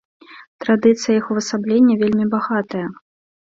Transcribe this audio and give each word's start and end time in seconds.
Традыцыя 0.63 1.15
іх 1.19 1.29
увасаблення 1.33 1.99
вельмі 2.01 2.25
багатая. 2.33 2.83